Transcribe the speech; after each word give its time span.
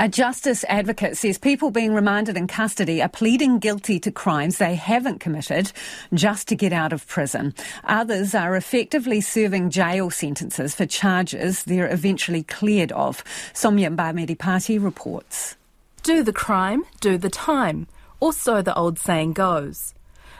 A 0.00 0.08
justice 0.08 0.64
advocate 0.68 1.16
says 1.16 1.38
people 1.38 1.72
being 1.72 1.92
remanded 1.92 2.36
in 2.36 2.46
custody 2.46 3.02
are 3.02 3.08
pleading 3.08 3.58
guilty 3.58 3.98
to 3.98 4.12
crimes 4.12 4.58
they 4.58 4.76
haven't 4.76 5.18
committed 5.18 5.72
just 6.14 6.46
to 6.48 6.54
get 6.54 6.72
out 6.72 6.92
of 6.92 7.08
prison. 7.08 7.52
Others 7.82 8.32
are 8.32 8.54
effectively 8.54 9.20
serving 9.20 9.70
jail 9.70 10.08
sentences 10.10 10.72
for 10.72 10.86
charges 10.86 11.64
they're 11.64 11.92
eventually 11.92 12.44
cleared 12.44 12.92
of. 12.92 13.24
Soumya 13.54 13.96
Bhamidipati 13.96 14.80
reports. 14.80 15.56
Do 16.04 16.22
the 16.22 16.32
crime, 16.32 16.84
do 17.00 17.18
the 17.18 17.28
time, 17.28 17.88
or 18.20 18.32
so 18.32 18.62
the 18.62 18.76
old 18.76 19.00
saying 19.00 19.32
goes. 19.32 19.94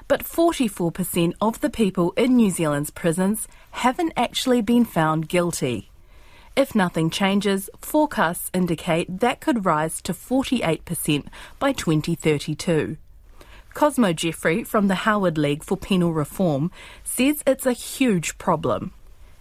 But 0.07 0.23
44% 0.23 1.33
of 1.41 1.61
the 1.63 1.71
people 1.71 2.13
in 2.17 2.37
New 2.37 2.53
Zealand's 2.53 2.91
prisons 2.91 3.49
haven't 3.73 4.13
actually 4.17 4.63
been 4.63 4.85
found 4.85 5.29
guilty. 5.29 5.91
If 6.59 6.75
nothing 6.75 7.09
changes, 7.09 7.71
forecasts 7.81 8.51
indicate 8.53 9.21
that 9.21 9.41
could 9.41 9.65
rise 9.65 10.03
to 10.03 10.13
48% 10.13 11.29
by 11.61 11.71
2032. 11.71 12.97
Cosmo 13.75 14.13
Jeffrey 14.13 14.65
from 14.65 14.89
the 14.89 15.07
Howard 15.07 15.39
League 15.39 15.63
for 15.63 15.77
Penal 15.77 16.13
Reform 16.13 16.73
says 17.05 17.45
it's 17.47 17.65
a 17.65 17.73
huge 17.73 18.39
problem. 18.39 18.91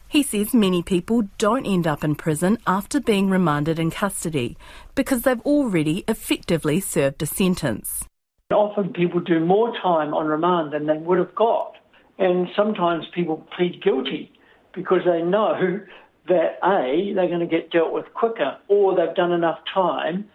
He 0.08 0.22
says 0.22 0.54
many 0.54 0.84
people 0.84 1.24
don't 1.40 1.66
end 1.66 1.88
up 1.88 2.04
in 2.04 2.14
prison 2.14 2.60
after 2.68 3.00
being 3.00 3.32
remanded 3.32 3.80
in 3.80 3.90
custody 3.90 4.56
because 4.94 5.24
they've 5.24 5.42
already 5.42 6.04
effectively 6.08 6.80
served 6.80 7.24
a 7.24 7.26
sentence. 7.26 8.06
Often 8.52 8.94
people 8.94 9.22
do 9.22 9.40
more 9.40 9.76
time 9.82 10.14
on 10.14 10.28
remand 10.28 10.72
than 10.72 10.86
they 10.86 11.00
would 11.00 11.18
have 11.18 11.34
got. 11.34 11.78
And 12.20 12.48
sometimes 12.56 13.06
people 13.16 13.44
plead 13.58 13.82
guilty 13.82 14.32
because 14.72 15.02
they 15.04 15.24
know 15.24 15.80
that 16.28 16.58
A, 16.64 17.14
they're 17.14 17.28
going 17.28 17.40
to 17.40 17.48
get 17.48 17.72
dealt 17.72 17.94
with 17.94 18.06
quicker 18.14 18.58
or 18.68 18.96
they've 18.96 19.16
done 19.16 19.32
enough 19.32 19.60
time 19.74 20.30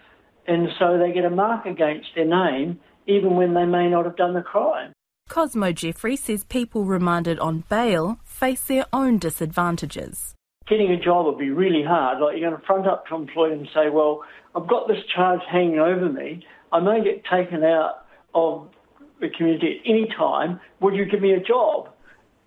and 0.47 0.69
so 0.79 0.99
they 0.99 1.13
get 1.13 1.25
a 1.25 1.31
mark 1.31 1.67
against 1.67 2.09
their 2.15 2.27
name 2.27 2.81
even 3.07 3.37
when 3.37 3.55
they 3.55 3.65
may 3.65 3.89
not 3.89 4.05
have 4.05 4.17
done 4.17 4.35
the 4.35 4.43
crime. 4.43 4.93
Cosmo 5.29 5.73
Jeffrey 5.73 6.17
says 6.17 6.45
people 6.45 6.85
remanded 6.85 7.39
on 7.39 7.65
bail 7.69 8.19
face 8.25 8.63
their 8.63 8.87
own 8.93 9.19
disadvantages. 9.19 10.35
Getting 10.69 10.91
a 10.91 11.03
job 11.03 11.27
would 11.27 11.39
be 11.39 11.51
really 11.51 11.83
hard. 11.83 12.21
Like 12.21 12.37
you're 12.37 12.49
going 12.49 12.61
to 12.61 12.67
front 12.67 12.87
up 12.87 13.07
to 13.07 13.15
employer 13.15 13.53
and 13.53 13.69
say, 13.75 13.89
well, 13.91 14.23
I've 14.55 14.69
got 14.69 14.89
this 14.89 14.99
charge 15.15 15.41
hanging 15.51 15.79
over 15.79 16.09
me. 16.09 16.45
I 16.71 16.81
may 16.81 17.03
get 17.03 17.25
taken 17.25 17.65
out 17.65 18.05
of 18.35 18.69
the 19.21 19.29
community 19.29 19.81
at 19.81 19.91
any 19.91 20.09
time. 20.17 20.61
Would 20.81 20.95
you 20.95 21.05
give 21.05 21.21
me 21.21 21.33
a 21.33 21.41
job? 21.41 21.89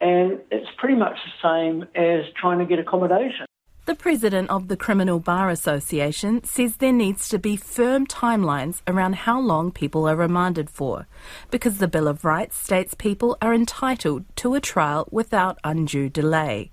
And 0.01 0.39
it's 0.51 0.69
pretty 0.77 0.95
much 0.95 1.17
the 1.25 1.47
same 1.47 1.83
as 1.95 2.25
trying 2.39 2.59
to 2.59 2.65
get 2.65 2.79
accommodation. 2.79 3.45
The 3.85 3.95
president 3.95 4.49
of 4.49 4.67
the 4.67 4.77
Criminal 4.77 5.19
Bar 5.19 5.49
Association 5.49 6.43
says 6.43 6.77
there 6.77 6.91
needs 6.91 7.29
to 7.29 7.37
be 7.37 7.55
firm 7.55 8.07
timelines 8.07 8.81
around 8.87 9.13
how 9.13 9.39
long 9.39 9.71
people 9.71 10.09
are 10.09 10.15
remanded 10.15 10.71
for, 10.71 11.07
because 11.51 11.77
the 11.77 11.87
Bill 11.87 12.07
of 12.07 12.25
Rights 12.25 12.57
states 12.57 12.95
people 12.95 13.37
are 13.43 13.53
entitled 13.53 14.25
to 14.37 14.55
a 14.55 14.59
trial 14.59 15.07
without 15.11 15.59
undue 15.63 16.09
delay. 16.09 16.71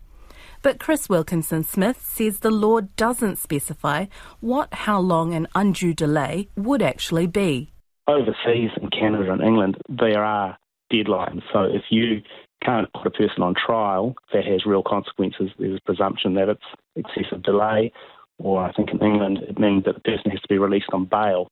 But 0.62 0.78
Chris 0.78 1.08
Wilkinson 1.08 1.64
Smith 1.64 2.00
says 2.02 2.38
the 2.38 2.50
law 2.50 2.80
doesn't 2.96 3.36
specify 3.36 4.06
what 4.40 4.72
how 4.72 4.98
long 4.98 5.34
an 5.34 5.48
undue 5.54 5.92
delay 5.92 6.48
would 6.56 6.80
actually 6.80 7.26
be. 7.26 7.72
Overseas 8.08 8.70
in 8.80 8.88
Canada 8.88 9.32
and 9.32 9.42
England, 9.42 9.76
there 9.88 10.24
are 10.24 10.56
deadlines. 10.90 11.42
So 11.52 11.64
if 11.64 11.82
you 11.90 12.22
can't 12.64 12.92
put 12.92 13.06
a 13.06 13.10
person 13.10 13.42
on 13.42 13.54
trial 13.54 14.14
that 14.32 14.44
has 14.44 14.66
real 14.66 14.82
consequences. 14.82 15.50
There's 15.58 15.78
a 15.78 15.84
presumption 15.84 16.34
that 16.34 16.48
it's 16.48 16.62
excessive 16.96 17.42
delay, 17.42 17.92
or 18.38 18.62
I 18.62 18.72
think 18.72 18.90
in 18.90 19.00
England 19.02 19.38
it 19.48 19.58
means 19.58 19.84
that 19.84 19.94
the 19.94 20.00
person 20.00 20.30
has 20.30 20.40
to 20.40 20.48
be 20.48 20.58
released 20.58 20.90
on 20.92 21.04
bail. 21.04 21.48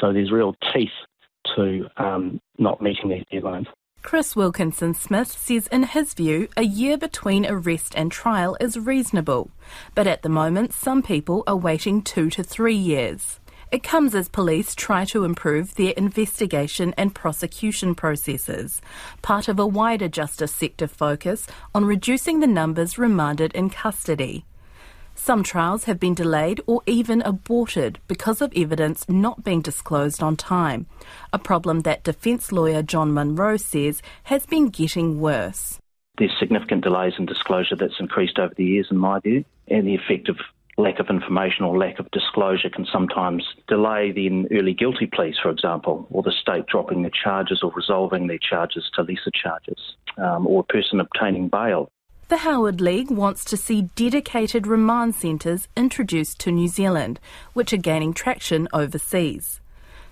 So 0.00 0.12
there's 0.12 0.32
real 0.32 0.54
teeth 0.72 0.90
to 1.56 1.86
um, 1.96 2.40
not 2.58 2.80
meeting 2.80 3.10
these 3.10 3.24
deadlines. 3.32 3.66
Chris 4.02 4.34
Wilkinson 4.34 4.94
Smith 4.94 5.30
says, 5.30 5.68
in 5.68 5.84
his 5.84 6.12
view, 6.14 6.48
a 6.56 6.64
year 6.64 6.98
between 6.98 7.46
arrest 7.46 7.94
and 7.96 8.10
trial 8.10 8.56
is 8.60 8.76
reasonable, 8.76 9.50
but 9.94 10.08
at 10.08 10.22
the 10.22 10.28
moment, 10.28 10.72
some 10.72 11.02
people 11.02 11.44
are 11.46 11.56
waiting 11.56 12.02
two 12.02 12.28
to 12.30 12.42
three 12.42 12.74
years. 12.74 13.38
It 13.72 13.82
comes 13.82 14.14
as 14.14 14.28
police 14.28 14.74
try 14.74 15.06
to 15.06 15.24
improve 15.24 15.76
their 15.76 15.94
investigation 15.96 16.92
and 16.98 17.14
prosecution 17.14 17.94
processes, 17.94 18.82
part 19.22 19.48
of 19.48 19.58
a 19.58 19.66
wider 19.66 20.08
justice 20.08 20.54
sector 20.54 20.86
focus 20.86 21.46
on 21.74 21.86
reducing 21.86 22.40
the 22.40 22.46
numbers 22.46 22.98
remanded 22.98 23.50
in 23.54 23.70
custody. 23.70 24.44
Some 25.14 25.42
trials 25.42 25.84
have 25.84 25.98
been 25.98 26.12
delayed 26.12 26.60
or 26.66 26.82
even 26.84 27.22
aborted 27.22 27.98
because 28.08 28.42
of 28.42 28.52
evidence 28.54 29.08
not 29.08 29.42
being 29.42 29.62
disclosed 29.62 30.22
on 30.22 30.36
time, 30.36 30.84
a 31.32 31.38
problem 31.38 31.80
that 31.80 32.04
defence 32.04 32.52
lawyer 32.52 32.82
John 32.82 33.14
Munro 33.14 33.56
says 33.56 34.02
has 34.24 34.44
been 34.44 34.68
getting 34.68 35.18
worse. 35.18 35.78
There's 36.18 36.38
significant 36.38 36.84
delays 36.84 37.14
in 37.18 37.24
disclosure 37.24 37.76
that's 37.76 38.00
increased 38.00 38.38
over 38.38 38.52
the 38.54 38.66
years, 38.66 38.88
in 38.90 38.98
my 38.98 39.18
view, 39.20 39.46
and 39.66 39.86
the 39.86 39.94
effect 39.94 40.28
of 40.28 40.36
lack 40.78 40.98
of 40.98 41.08
information 41.08 41.64
or 41.64 41.76
lack 41.76 41.98
of 41.98 42.10
disclosure 42.10 42.70
can 42.70 42.86
sometimes 42.90 43.44
delay 43.68 44.10
the 44.12 44.46
early 44.52 44.74
guilty 44.74 45.06
pleas, 45.06 45.36
for 45.42 45.50
example, 45.50 46.06
or 46.10 46.22
the 46.22 46.32
state 46.32 46.66
dropping 46.66 47.02
the 47.02 47.10
charges 47.10 47.62
or 47.62 47.72
resolving 47.76 48.26
their 48.26 48.38
charges 48.38 48.90
to 48.94 49.02
lesser 49.02 49.30
charges, 49.34 49.78
um, 50.18 50.46
or 50.46 50.60
a 50.60 50.72
person 50.72 51.00
obtaining 51.00 51.48
bail. 51.48 51.90
The 52.28 52.38
Howard 52.38 52.80
League 52.80 53.10
wants 53.10 53.44
to 53.46 53.58
see 53.58 53.90
dedicated 53.94 54.66
remand 54.66 55.14
centres 55.14 55.68
introduced 55.76 56.40
to 56.40 56.50
New 56.50 56.68
Zealand, 56.68 57.20
which 57.52 57.74
are 57.74 57.78
gaining 57.78 58.14
traction 58.14 58.68
overseas. 58.72 59.60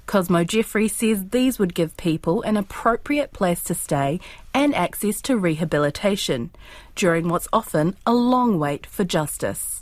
Cosmo 0.05 0.45
Jeffrey 0.45 0.89
says 0.89 1.29
these 1.29 1.59
would 1.59 1.73
give 1.73 1.97
people 1.97 2.43
an 2.43 2.57
appropriate 2.57 3.33
place 3.33 3.63
to 3.63 3.75
stay 3.75 4.21
and 4.53 4.75
access 4.75 5.23
to 5.23 5.39
rehabilitation 5.39 6.51
during 6.97 7.29
what's 7.29 7.49
often 7.53 7.97
a 8.05 8.13
long 8.13 8.59
wait 8.59 8.87
for 8.87 9.05
justice. 9.05 9.80